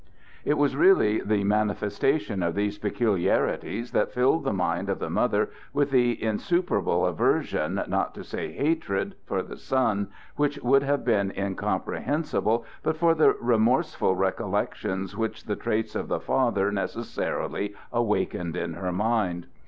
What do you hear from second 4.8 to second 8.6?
of the mother with that insuperable aversion, not to say